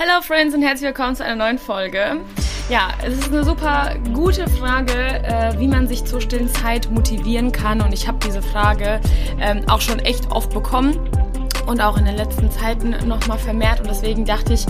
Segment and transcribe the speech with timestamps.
[0.00, 2.20] Hello Friends und herzlich willkommen zu einer neuen Folge.
[2.70, 7.50] Ja, es ist eine super gute Frage, äh, wie man sich zur stillen Zeit motivieren
[7.50, 7.80] kann.
[7.80, 9.00] Und ich habe diese Frage
[9.40, 11.00] ähm, auch schon echt oft bekommen
[11.66, 13.80] und auch in den letzten Zeiten nochmal vermehrt.
[13.80, 14.66] Und deswegen dachte ich,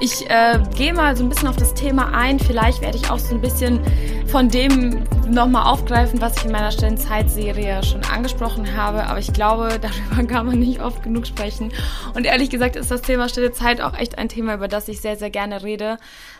[0.00, 2.38] ich äh, gehe mal so ein bisschen auf das Thema ein.
[2.38, 3.80] Vielleicht werde ich auch so ein bisschen
[4.28, 9.04] von dem nochmal aufgreifen, was ich in meiner stillen Zeitserie schon angesprochen habe.
[9.04, 11.72] Aber ich glaube, darüber kann man nicht oft genug sprechen.
[12.14, 15.00] Und ehrlich gesagt ist das Thema stille Zeit auch echt ein Thema, über das ich
[15.00, 15.98] sehr, sehr gerne rede,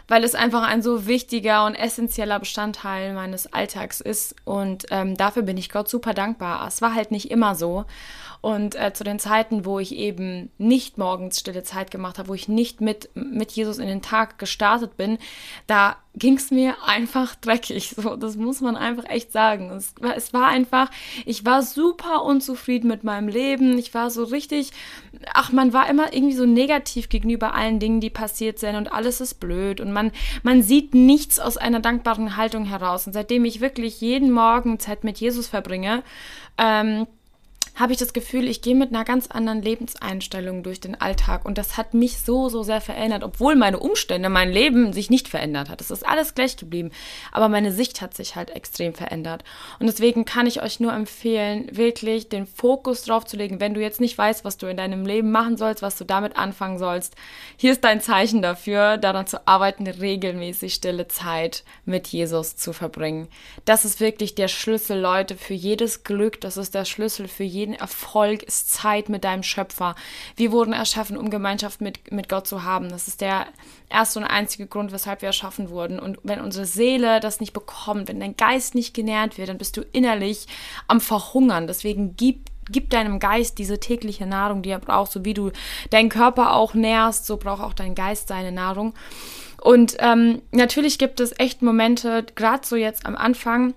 [0.09, 4.35] weil es einfach ein so wichtiger und essentieller Bestandteil meines Alltags ist.
[4.45, 6.67] Und ähm, dafür bin ich Gott super dankbar.
[6.67, 7.85] Es war halt nicht immer so.
[8.41, 12.35] Und äh, zu den Zeiten, wo ich eben nicht morgens stille Zeit gemacht habe, wo
[12.35, 15.19] ich nicht mit, mit Jesus in den Tag gestartet bin,
[15.67, 17.97] da ging es mir einfach dreckig.
[17.97, 19.71] So, das muss man einfach echt sagen.
[19.71, 20.91] Es, es war einfach,
[21.27, 23.77] ich war super unzufrieden mit meinem Leben.
[23.79, 24.71] Ich war so richtig,
[25.35, 29.21] ach, man war immer irgendwie so negativ gegenüber allen Dingen, die passiert sind und alles
[29.21, 30.13] ist blöd und man,
[30.43, 33.07] man sieht nichts aus einer dankbaren Haltung heraus.
[33.07, 36.05] Und seitdem ich wirklich jeden Morgen Zeit mit Jesus verbringe,
[36.59, 37.07] ähm,
[37.75, 41.59] habe ich das Gefühl, ich gehe mit einer ganz anderen Lebenseinstellung durch den Alltag und
[41.59, 45.69] das hat mich so, so sehr verändert, obwohl meine Umstände, mein Leben sich nicht verändert
[45.69, 45.81] hat.
[45.81, 46.91] Es ist alles gleich geblieben,
[47.33, 49.45] aber meine Sicht hat sich halt extrem verändert.
[49.79, 53.81] Und deswegen kann ich euch nur empfehlen, wirklich den Fokus drauf zu legen, wenn du
[53.81, 57.15] jetzt nicht weißt, was du in deinem Leben machen sollst, was du damit anfangen sollst.
[57.57, 63.29] Hier ist dein Zeichen dafür, daran zu arbeiten, regelmäßig stille Zeit mit Jesus zu verbringen.
[63.65, 66.41] Das ist wirklich der Schlüssel, Leute, für jedes Glück.
[66.41, 69.95] Das ist der Schlüssel für jeden jeden Erfolg ist Zeit mit deinem Schöpfer.
[70.37, 72.89] Wir wurden erschaffen, um Gemeinschaft mit, mit Gott zu haben.
[72.89, 73.47] Das ist der
[73.89, 75.99] erste und einzige Grund, weshalb wir erschaffen wurden.
[75.99, 79.77] Und wenn unsere Seele das nicht bekommt, wenn dein Geist nicht genährt wird, dann bist
[79.77, 80.47] du innerlich
[80.89, 81.67] am Verhungern.
[81.67, 85.51] Deswegen gib gib deinem Geist diese tägliche Nahrung, die er braucht, so wie du
[85.91, 88.95] deinen Körper auch nährst, so braucht auch dein Geist seine Nahrung.
[89.61, 93.75] Und ähm, natürlich gibt es echt Momente, gerade so jetzt am Anfang,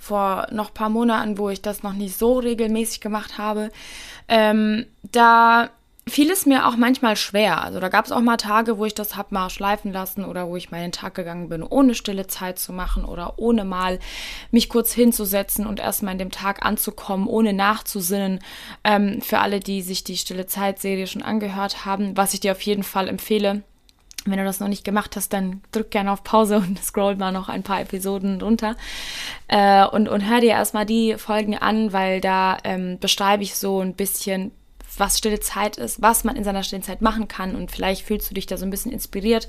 [0.00, 3.70] vor noch ein paar Monaten, wo ich das noch nicht so regelmäßig gemacht habe,
[4.28, 5.70] ähm, da
[6.08, 7.62] fiel es mir auch manchmal schwer.
[7.62, 10.48] Also da gab es auch mal Tage, wo ich das hab mal schleifen lassen oder
[10.48, 13.98] wo ich meinen Tag gegangen bin, ohne stille Zeit zu machen oder ohne mal
[14.50, 18.40] mich kurz hinzusetzen und erstmal in dem Tag anzukommen, ohne nachzusinnen.
[18.84, 22.62] Ähm, für alle, die sich die stille Zeit-Serie schon angehört haben, was ich dir auf
[22.62, 23.62] jeden Fall empfehle.
[24.24, 27.32] Wenn du das noch nicht gemacht hast, dann drück gerne auf Pause und scroll mal
[27.32, 28.76] noch ein paar Episoden runter.
[29.48, 33.80] Äh, und, und hör dir erstmal die Folgen an, weil da ähm, beschreibe ich so
[33.80, 34.50] ein bisschen,
[34.96, 37.54] was stille Zeit ist, was man in seiner stillen Zeit machen kann.
[37.54, 39.46] Und vielleicht fühlst du dich da so ein bisschen inspiriert,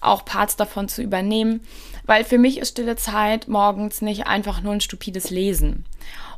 [0.00, 1.60] auch Parts davon zu übernehmen.
[2.04, 5.84] Weil für mich ist stille Zeit morgens nicht einfach nur ein stupides Lesen.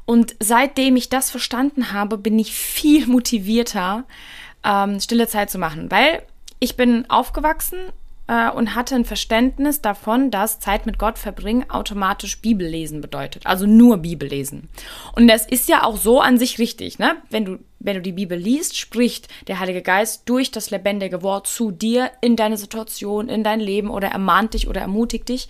[0.07, 4.05] Und seitdem ich das verstanden habe, bin ich viel motivierter,
[4.63, 5.91] ähm, stille Zeit zu machen.
[5.91, 6.23] Weil
[6.59, 7.79] ich bin aufgewachsen
[8.27, 13.47] äh, und hatte ein Verständnis davon, dass Zeit mit Gott verbringen automatisch Bibellesen bedeutet.
[13.47, 14.69] Also nur Bibellesen.
[15.15, 17.17] Und das ist ja auch so an sich richtig, ne?
[17.31, 21.47] Wenn du, wenn du die Bibel liest, spricht der Heilige Geist durch das lebendige Wort
[21.47, 25.49] zu dir in deine Situation, in dein Leben oder ermahnt dich oder ermutigt dich.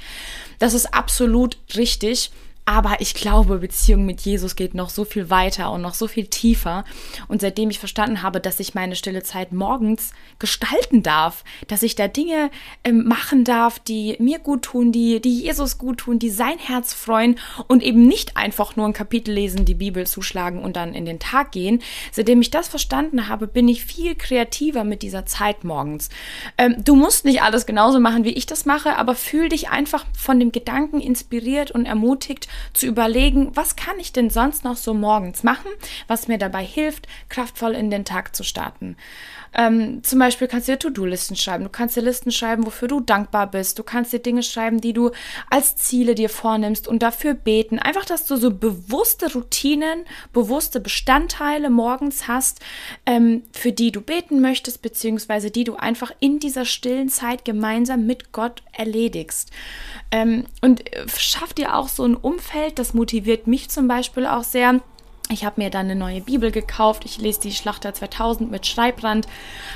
[0.58, 2.32] Das ist absolut richtig.
[2.66, 6.28] Aber ich glaube, Beziehung mit Jesus geht noch so viel weiter und noch so viel
[6.28, 6.84] tiefer.
[7.28, 11.94] Und seitdem ich verstanden habe, dass ich meine stille Zeit morgens gestalten darf, dass ich
[11.94, 12.50] da Dinge
[12.82, 16.94] ähm, machen darf, die mir gut tun, die, die Jesus gut tun, die sein Herz
[16.94, 17.38] freuen
[17.68, 21.18] und eben nicht einfach nur ein Kapitel lesen, die Bibel zuschlagen und dann in den
[21.18, 21.82] Tag gehen.
[22.12, 26.08] Seitdem ich das verstanden habe, bin ich viel kreativer mit dieser Zeit morgens.
[26.56, 30.06] Ähm, du musst nicht alles genauso machen, wie ich das mache, aber fühl dich einfach
[30.16, 34.94] von dem Gedanken inspiriert und ermutigt, zu überlegen, was kann ich denn sonst noch so
[34.94, 35.70] morgens machen,
[36.06, 38.96] was mir dabei hilft, kraftvoll in den Tag zu starten.
[39.54, 41.64] Ähm, zum Beispiel kannst du dir To-Do-Listen schreiben.
[41.64, 43.78] Du kannst dir Listen schreiben, wofür du dankbar bist.
[43.78, 45.10] Du kannst dir Dinge schreiben, die du
[45.50, 47.78] als Ziele dir vornimmst und dafür beten.
[47.78, 52.60] Einfach, dass du so bewusste Routinen, bewusste Bestandteile morgens hast,
[53.06, 58.06] ähm, für die du beten möchtest, beziehungsweise die du einfach in dieser stillen Zeit gemeinsam
[58.06, 59.50] mit Gott erledigst.
[60.10, 64.44] Ähm, und äh, schaff dir auch so ein Umfeld, das motiviert mich zum Beispiel auch
[64.44, 64.80] sehr
[65.30, 67.04] ich habe mir dann eine neue Bibel gekauft.
[67.06, 69.26] Ich lese die Schlachter 2000 mit Schreibrand.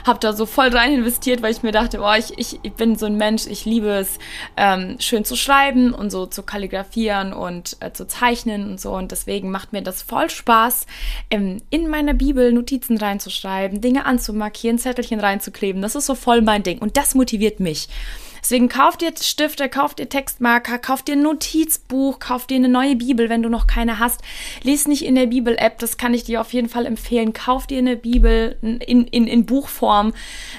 [0.07, 2.97] Habe da so voll rein investiert, weil ich mir dachte, boah, ich, ich, ich bin
[2.97, 4.19] so ein Mensch, ich liebe es,
[4.59, 8.93] ähm, schön zu schreiben und so zu kalligrafieren und äh, zu zeichnen und so.
[8.93, 10.87] Und deswegen macht mir das voll Spaß,
[11.31, 15.81] ähm, in meiner Bibel Notizen reinzuschreiben, Dinge anzumarkieren, Zettelchen reinzukleben.
[15.81, 16.79] Das ist so voll mein Ding.
[16.79, 17.89] Und das motiviert mich.
[18.49, 22.97] Deswegen kauf dir Stifte, kauf dir Textmarker, kauf dir ein Notizbuch, kauf dir eine neue
[22.97, 24.23] Bibel, wenn du noch keine hast.
[24.63, 27.35] Lies nicht in der Bibel-App, das kann ich dir auf jeden Fall empfehlen.
[27.35, 30.15] Kauf dir eine Bibel in, in, in Buchform,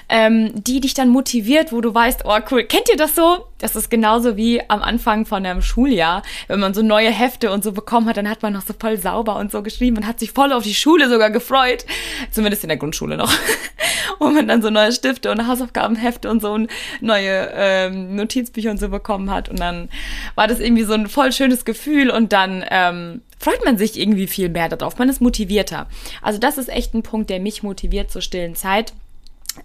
[0.08, 3.46] ähm, die dich dann motiviert, wo du weißt, oh cool, kennt ihr das so?
[3.58, 7.64] Das ist genauso wie am Anfang von einem Schuljahr, wenn man so neue Hefte und
[7.64, 10.20] so bekommen hat, dann hat man noch so voll sauber und so geschrieben und hat
[10.20, 11.88] sich voll auf die Schule sogar gefreut.
[12.30, 13.34] Zumindest in der Grundschule noch.
[14.20, 16.58] wo man dann so neue Stifte und Hausaufgabenhefte und so
[17.02, 17.52] neue
[17.88, 19.50] ähm, Notizbücher und so bekommen hat.
[19.50, 19.90] Und dann
[20.36, 24.28] war das irgendwie so ein voll schönes Gefühl und dann ähm, freut man sich irgendwie
[24.28, 24.98] viel mehr darauf.
[24.98, 25.88] Man ist motivierter.
[26.22, 28.94] Also das ist echt ein Punkt, der mich motiviert zur stillen Zeit.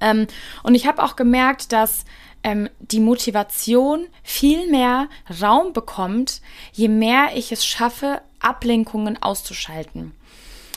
[0.01, 0.27] Ähm,
[0.63, 2.05] und ich habe auch gemerkt, dass
[2.43, 5.09] ähm, die Motivation viel mehr
[5.43, 6.41] Raum bekommt,
[6.73, 10.13] je mehr ich es schaffe, Ablenkungen auszuschalten.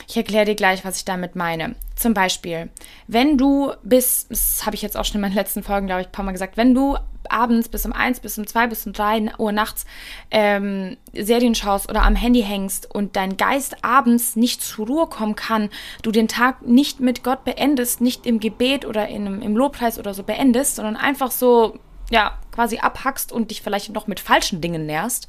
[0.09, 1.75] Ich erkläre dir gleich, was ich damit meine.
[1.95, 2.69] Zum Beispiel,
[3.07, 6.07] wenn du bis, das habe ich jetzt auch schon in meinen letzten Folgen, glaube ich,
[6.07, 6.97] ein paar Mal gesagt, wenn du
[7.29, 9.85] abends bis um eins, bis um zwei, bis um drei Uhr nachts
[10.31, 15.35] ähm, Serien schaust oder am Handy hängst und dein Geist abends nicht zur Ruhe kommen
[15.35, 15.69] kann,
[16.03, 20.13] du den Tag nicht mit Gott beendest, nicht im Gebet oder in, im Lobpreis oder
[20.13, 24.85] so beendest, sondern einfach so, ja, quasi abhackst und dich vielleicht noch mit falschen Dingen
[24.85, 25.27] nährst,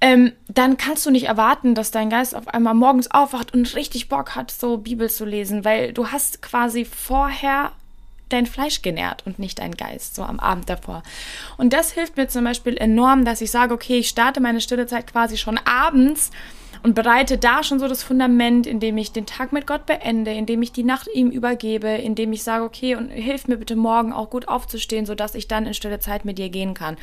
[0.00, 4.08] ähm, dann kannst du nicht erwarten, dass dein Geist auf einmal morgens aufwacht und richtig
[4.08, 7.72] Bock hat, so Bibel zu lesen, weil du hast quasi vorher
[8.28, 11.02] dein Fleisch genährt und nicht dein Geist, so am Abend davor.
[11.56, 14.86] Und das hilft mir zum Beispiel enorm, dass ich sage, okay, ich starte meine stille
[14.86, 16.30] Zeit quasi schon abends
[16.82, 20.62] und bereite da schon so das Fundament, indem ich den Tag mit Gott beende, indem
[20.62, 24.30] ich die Nacht ihm übergebe, indem ich sage, okay, und hilf mir bitte morgen auch
[24.30, 26.96] gut aufzustehen, sodass ich dann in stille Zeit mit dir gehen kann.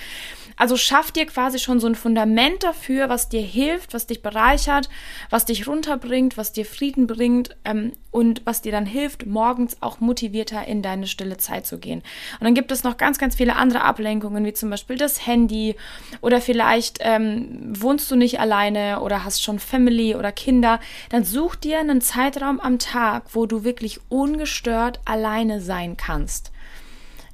[0.57, 4.89] Also schaff dir quasi schon so ein Fundament dafür, was dir hilft, was dich bereichert,
[5.29, 9.99] was dich runterbringt, was dir Frieden bringt ähm, und was dir dann hilft, morgens auch
[9.99, 12.01] motivierter in deine stille Zeit zu gehen.
[12.39, 15.75] Und dann gibt es noch ganz, ganz viele andere Ablenkungen, wie zum Beispiel das Handy
[16.21, 20.79] oder vielleicht ähm, wohnst du nicht alleine oder hast schon Family oder Kinder.
[21.09, 26.51] Dann such dir einen Zeitraum am Tag, wo du wirklich ungestört alleine sein kannst.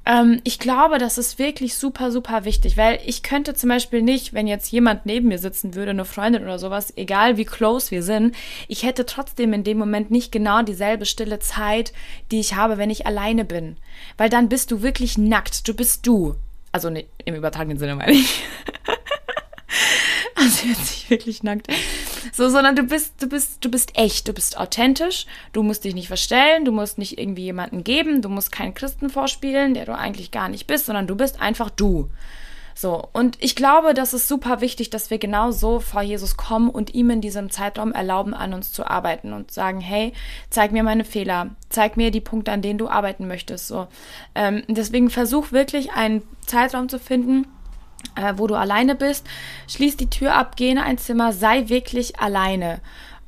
[0.04, 4.32] Ähm, ich glaube, das ist wirklich super, super wichtig, weil ich könnte zum Beispiel nicht,
[4.34, 8.02] wenn jetzt jemand neben mir sitzen würde, eine Freundin oder sowas, egal wie close wir
[8.02, 8.34] sind,
[8.66, 11.92] ich hätte trotzdem in dem Moment nicht genau dieselbe stille Zeit,
[12.30, 13.76] die ich habe, wenn ich alleine bin.
[14.16, 16.34] Weil dann bist du wirklich nackt, du bist du.
[16.72, 18.42] Also ne, im übertragenen Sinne meine ich.
[20.34, 21.68] also jetzt nicht wirklich nackt.
[22.32, 25.94] So, sondern du bist, du bist, du bist echt, du bist authentisch, du musst dich
[25.94, 29.96] nicht verstellen, du musst nicht irgendwie jemanden geben, du musst keinen Christen vorspielen, der du
[29.96, 32.10] eigentlich gar nicht bist, sondern du bist einfach du.
[32.74, 36.70] So, und ich glaube, das ist super wichtig, dass wir genau so vor Jesus kommen
[36.70, 40.12] und ihm in diesem Zeitraum erlauben, an uns zu arbeiten und sagen, hey,
[40.50, 43.68] zeig mir meine Fehler, zeig mir die Punkte, an denen du arbeiten möchtest.
[43.68, 43.88] So,
[44.34, 47.46] ähm, deswegen versuch wirklich einen Zeitraum zu finden,
[48.16, 49.26] äh, wo du alleine bist.
[49.68, 52.80] Schließ die Tür ab, geh in ein Zimmer, sei wirklich alleine.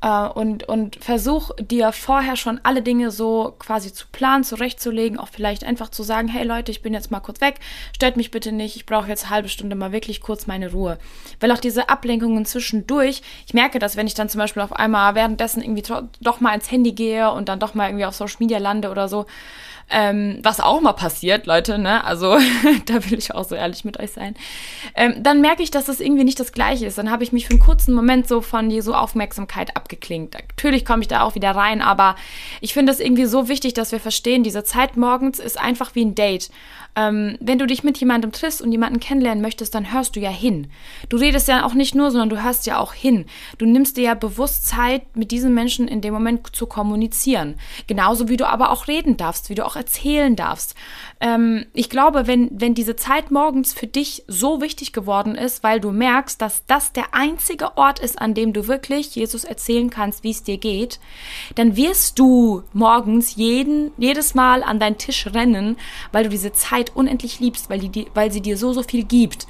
[0.05, 5.29] Äh, und, und versuch dir vorher schon alle Dinge so quasi zu planen, zurechtzulegen, auch
[5.29, 7.55] vielleicht einfach zu sagen, hey Leute, ich bin jetzt mal kurz weg,
[7.95, 10.99] stört mich bitte nicht, ich brauche jetzt eine halbe Stunde mal wirklich kurz meine Ruhe.
[11.39, 15.15] Weil auch diese Ablenkungen zwischendurch, ich merke das, wenn ich dann zum Beispiel auf einmal
[15.15, 15.83] währenddessen irgendwie
[16.21, 19.07] doch mal ins Handy gehe und dann doch mal irgendwie auf Social Media lande oder
[19.07, 19.25] so,
[19.89, 22.03] ähm, was auch mal passiert, Leute, ne?
[22.03, 22.37] Also
[22.85, 24.35] da will ich auch so ehrlich mit euch sein.
[24.95, 26.97] Ähm, dann merke ich, dass das irgendwie nicht das Gleiche ist.
[26.97, 30.33] Dann habe ich mich für einen kurzen Moment so von Jesu Aufmerksamkeit abgeklingt.
[30.33, 32.15] Natürlich komme ich da auch wieder rein, aber
[32.61, 36.05] ich finde es irgendwie so wichtig, dass wir verstehen, diese Zeit morgens ist einfach wie
[36.05, 36.49] ein Date.
[36.97, 40.29] Ähm, wenn du dich mit jemandem triffst und jemanden kennenlernen möchtest, dann hörst du ja
[40.29, 40.67] hin.
[41.09, 43.25] Du redest ja auch nicht nur, sondern du hörst ja auch hin.
[43.57, 47.55] Du nimmst dir ja bewusst Zeit, mit diesen Menschen in dem Moment zu kommunizieren.
[47.87, 50.75] Genauso wie du aber auch reden darfst, wie du auch erzählen darfst.
[51.19, 55.79] Ähm, ich glaube, wenn, wenn diese Zeit morgens für dich so wichtig geworden ist, weil
[55.79, 60.23] du merkst, dass das der einzige Ort ist, an dem du wirklich Jesus erzählen kannst,
[60.23, 60.99] wie es dir geht,
[61.55, 65.77] dann wirst du morgens jeden, jedes Mal an deinen Tisch rennen,
[66.11, 69.03] weil du diese Zeit Zeit unendlich liebst, weil, die, weil sie dir so, so viel
[69.03, 69.47] gibt.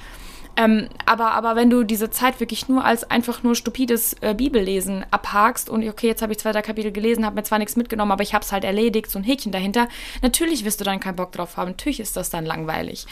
[0.57, 5.05] Ähm, aber, aber wenn du diese Zeit wirklich nur als einfach nur stupides äh, Bibellesen
[5.11, 8.11] abhakst und okay, jetzt habe ich zwei, drei Kapitel gelesen, habe mir zwar nichts mitgenommen,
[8.11, 9.89] aber ich habe es halt erledigt, so ein Häkchen dahinter,
[10.21, 11.71] natürlich wirst du dann keinen Bock drauf haben.
[11.71, 13.05] Natürlich ist das dann langweilig.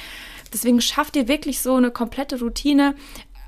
[0.54, 2.96] Deswegen schaff dir wirklich so eine komplette Routine,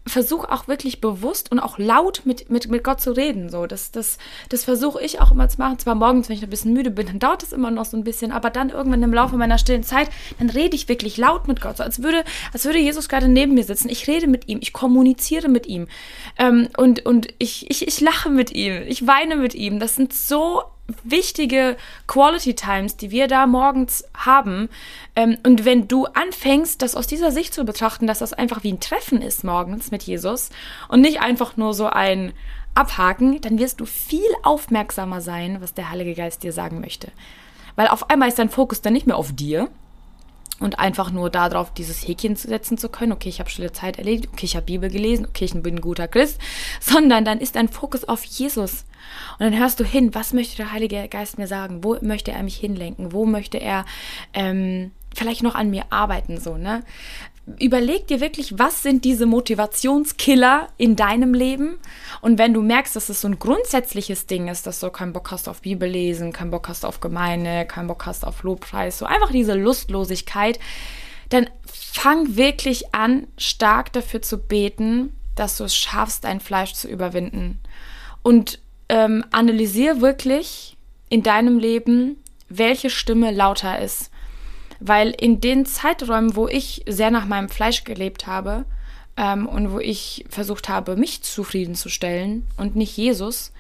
[0.08, 3.50] versuche auch wirklich bewusst und auch laut mit, mit, mit Gott zu reden.
[3.50, 4.18] So, das, das,
[4.50, 5.80] das versuche ich auch immer zu machen.
[5.80, 8.04] Zwar morgens, wenn ich ein bisschen müde bin, dann dauert es immer noch so ein
[8.04, 11.60] bisschen, aber dann irgendwann im Laufe meiner stillen Zeit, dann rede ich wirklich laut mit
[11.60, 11.78] Gott.
[11.78, 13.90] So als würde, als würde Jesus gerade neben mir sitzen.
[13.90, 15.88] Ich rede mit ihm, ich kommuniziere mit ihm.
[16.38, 19.80] Ähm, und und ich, ich, ich lache mit ihm, ich weine mit ihm.
[19.80, 20.62] Das sind so
[21.04, 21.78] wichtige
[22.08, 24.70] Quality Times, die wir da morgens haben.
[25.16, 28.74] Ähm, und wenn du anfängst, das aus dieser Sicht zu betrachten, dass das einfach wie
[28.74, 30.50] ein Treffen ist morgens mit Jesus
[30.88, 32.34] und nicht einfach nur so ein
[32.76, 37.12] Abhaken, dann wirst du viel aufmerksamer sein, was der Heilige Geist dir sagen möchte.
[37.76, 39.70] Weil auf einmal ist dein Fokus dann nicht mehr auf dir,
[40.60, 44.30] und einfach nur darauf dieses Häkchen setzen zu können, okay, ich habe stille Zeit erledigt,
[44.32, 46.40] okay, ich habe Bibel gelesen, okay, ich bin ein guter Christ,
[46.80, 48.86] sondern dann ist dein Fokus auf Jesus.
[49.38, 51.84] Und dann hörst du hin, was möchte der Heilige Geist mir sagen?
[51.84, 53.12] Wo möchte er mich hinlenken?
[53.12, 53.86] Wo möchte er
[54.34, 56.40] ähm, vielleicht noch an mir arbeiten?
[56.40, 56.84] So, ne?
[57.60, 61.78] Überleg dir wirklich, was sind diese Motivationskiller in deinem Leben?
[62.22, 65.32] Und wenn du merkst, dass es so ein grundsätzliches Ding ist, dass du keinen Bock
[65.32, 69.06] hast auf Bibel lesen, keinen Bock hast auf Gemeinde, keinen Bock hast auf Lobpreis, so
[69.06, 70.60] einfach diese Lustlosigkeit,
[71.30, 76.88] dann fang wirklich an, stark dafür zu beten, dass du es schaffst, dein Fleisch zu
[76.88, 77.60] überwinden.
[78.24, 78.60] Und
[78.90, 80.78] ähm, analysier wirklich
[81.10, 82.18] in deinem Leben,
[82.50, 84.12] welche Stimme lauter ist.
[84.80, 88.66] Weil in den Zeiträumen, wo ich sehr nach meinem Fleisch gelebt habe
[89.18, 93.52] ähm, und wo ich versucht habe, mich zufriedenzustellen und nicht Jesus,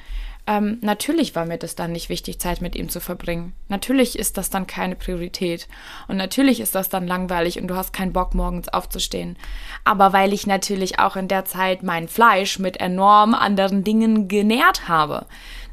[0.48, 3.54] ähm, natürlich war mir das dann nicht wichtig, Zeit mit ihm zu verbringen.
[3.68, 5.68] Natürlich ist das dann keine Priorität.
[6.08, 9.38] Und natürlich ist das dann langweilig und du hast keinen Bock, morgens aufzustehen.
[9.84, 14.88] Aber weil ich natürlich auch in der Zeit mein Fleisch mit enorm anderen Dingen genährt
[14.88, 15.25] habe.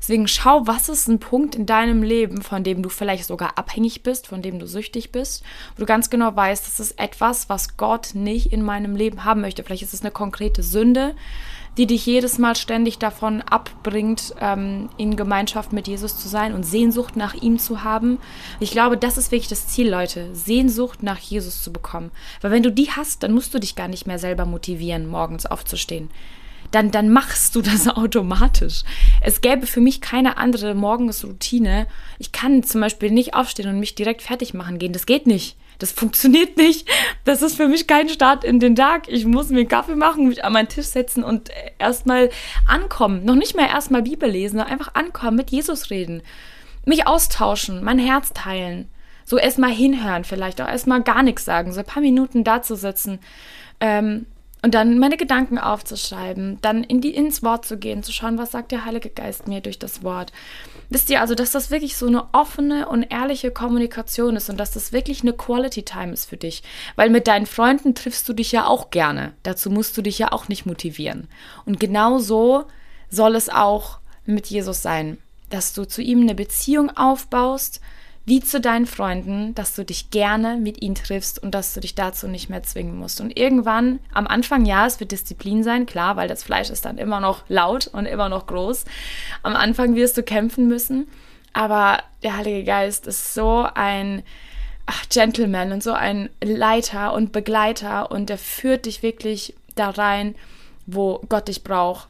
[0.03, 4.03] Deswegen schau, was ist ein Punkt in deinem Leben, von dem du vielleicht sogar abhängig
[4.03, 5.45] bist, von dem du süchtig bist,
[5.77, 9.43] wo du ganz genau weißt, das ist etwas, was Gott nicht in meinem Leben haben
[9.43, 9.63] möchte.
[9.63, 11.15] Vielleicht ist es eine konkrete Sünde,
[11.79, 16.65] die dich jedes Mal ständig davon abbringt, ähm, in Gemeinschaft mit Jesus zu sein und
[16.65, 18.19] Sehnsucht nach ihm zu haben.
[18.61, 22.11] Ich glaube, das ist wirklich das Ziel, Leute, Sehnsucht nach Jesus zu bekommen.
[22.41, 25.47] Weil wenn du die hast, dann musst du dich gar nicht mehr selber motivieren, morgens
[25.47, 26.11] aufzustehen
[26.73, 28.83] dann, dann machst du das automatisch.
[29.21, 31.87] Es gäbe für mich keine andere Morgensroutine.
[32.19, 34.93] Ich kann zum Beispiel nicht aufstehen und mich direkt fertig machen gehen.
[34.93, 35.57] Das geht nicht.
[35.83, 36.89] Das funktioniert nicht.
[37.25, 39.09] Das ist für mich kein Start in den Tag.
[39.09, 42.31] Ich muss mir einen Kaffee machen, mich an meinen Tisch setzen und erstmal
[42.69, 43.25] ankommen.
[43.25, 46.23] Noch nicht mal erstmal Bibel lesen, sondern einfach ankommen, mit Jesus reden.
[46.85, 48.89] Mich austauschen, mein Herz teilen.
[49.25, 52.77] So erstmal hinhören, vielleicht auch erstmal gar nichts sagen, so ein paar Minuten da zu
[52.77, 53.19] sitzen.
[53.81, 54.27] Ähm,
[54.65, 58.53] und dann meine Gedanken aufzuschreiben, dann in die, ins Wort zu gehen, zu schauen, was
[58.53, 60.33] sagt der Heilige Geist mir durch das Wort.
[60.93, 64.73] Wisst ihr also, dass das wirklich so eine offene und ehrliche Kommunikation ist und dass
[64.73, 66.63] das wirklich eine Quality Time ist für dich.
[66.97, 69.33] Weil mit deinen Freunden triffst du dich ja auch gerne.
[69.43, 71.29] Dazu musst du dich ja auch nicht motivieren.
[71.65, 72.67] Und genau so
[73.09, 75.17] soll es auch mit Jesus sein,
[75.49, 77.81] dass du zu ihm eine Beziehung aufbaust,
[78.25, 81.95] wie zu deinen Freunden, dass du dich gerne mit ihnen triffst und dass du dich
[81.95, 83.21] dazu nicht mehr zwingen musst.
[83.21, 86.99] Und irgendwann, am Anfang, ja, es wird Disziplin sein, klar, weil das Fleisch ist dann
[86.99, 88.85] immer noch laut und immer noch groß.
[89.43, 91.09] Am Anfang wirst du kämpfen müssen,
[91.53, 94.23] aber der Heilige Geist ist so ein
[94.87, 100.37] ach, Gentleman und so ein Leiter und Begleiter und der führt dich wirklich da rein,
[100.87, 102.09] wo Gott dich braucht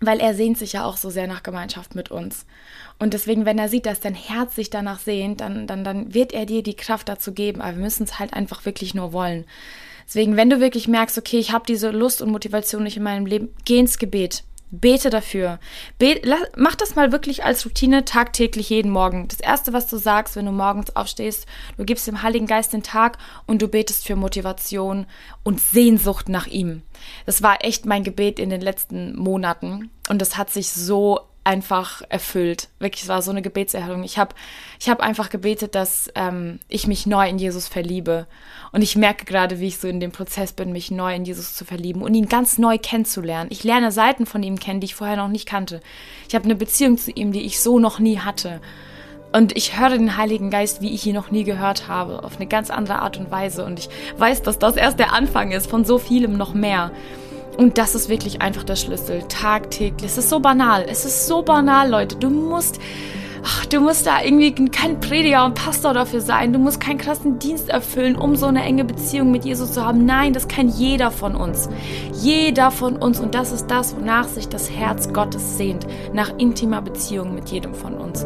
[0.00, 2.46] weil er sehnt sich ja auch so sehr nach Gemeinschaft mit uns.
[2.98, 6.32] Und deswegen, wenn er sieht, dass dein Herz sich danach sehnt, dann, dann, dann wird
[6.32, 7.60] er dir die Kraft dazu geben.
[7.60, 9.44] Aber wir müssen es halt einfach wirklich nur wollen.
[10.06, 13.26] Deswegen, wenn du wirklich merkst, okay, ich habe diese Lust und Motivation nicht in meinem
[13.26, 14.42] Leben, geh ins Gebet.
[14.70, 15.58] Bete dafür.
[15.98, 19.28] Bet, mach das mal wirklich als Routine tagtäglich jeden Morgen.
[19.28, 21.46] Das erste, was du sagst, wenn du morgens aufstehst,
[21.76, 25.06] du gibst dem Heiligen Geist den Tag und du betest für Motivation
[25.42, 26.82] und Sehnsucht nach ihm.
[27.26, 32.02] Das war echt mein Gebet in den letzten Monaten und das hat sich so einfach
[32.10, 32.68] erfüllt.
[32.78, 34.04] Wirklich, es war so eine Gebetserhörung.
[34.04, 34.34] Ich habe
[34.78, 38.26] ich hab einfach gebetet, dass ähm, ich mich neu in Jesus verliebe.
[38.70, 41.54] Und ich merke gerade, wie ich so in dem Prozess bin, mich neu in Jesus
[41.54, 43.48] zu verlieben und ihn ganz neu kennenzulernen.
[43.50, 45.80] Ich lerne Seiten von ihm kennen, die ich vorher noch nicht kannte.
[46.28, 48.60] Ich habe eine Beziehung zu ihm, die ich so noch nie hatte.
[49.32, 52.46] Und ich höre den Heiligen Geist, wie ich ihn noch nie gehört habe, auf eine
[52.46, 53.64] ganz andere Art und Weise.
[53.64, 53.88] Und ich
[54.18, 56.92] weiß, dass das erst der Anfang ist von so vielem noch mehr.
[57.58, 59.24] Und das ist wirklich einfach der Schlüssel.
[59.28, 60.12] Tagtäglich.
[60.12, 60.86] Es ist so banal.
[60.88, 62.14] Es ist so banal, Leute.
[62.14, 62.78] Du musst,
[63.44, 66.52] ach, du musst da irgendwie kein Prediger und Pastor dafür sein.
[66.52, 70.06] Du musst keinen krassen Dienst erfüllen, um so eine enge Beziehung mit Jesus zu haben.
[70.06, 71.68] Nein, das kann jeder von uns.
[72.12, 73.18] Jeder von uns.
[73.18, 75.84] Und das ist das, wonach sich das Herz Gottes sehnt.
[76.12, 78.24] Nach intimer Beziehung mit jedem von uns.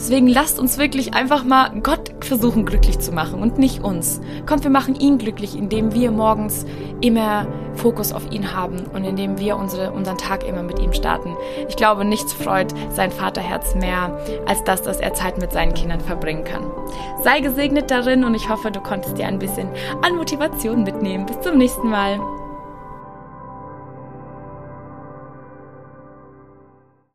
[0.00, 4.22] Deswegen lasst uns wirklich einfach mal Gott versuchen glücklich zu machen und nicht uns.
[4.46, 6.64] Kommt, wir machen ihn glücklich, indem wir morgens
[7.02, 11.36] immer Fokus auf ihn haben und indem wir unsere, unseren Tag immer mit ihm starten.
[11.68, 16.00] Ich glaube, nichts freut sein Vaterherz mehr, als das, dass er Zeit mit seinen Kindern
[16.00, 16.64] verbringen kann.
[17.22, 19.68] Sei gesegnet darin und ich hoffe, du konntest dir ein bisschen
[20.00, 21.26] an Motivation mitnehmen.
[21.26, 22.18] Bis zum nächsten Mal.